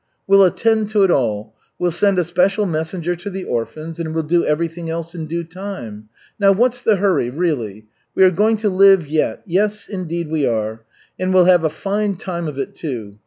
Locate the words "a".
2.17-2.23, 11.63-11.69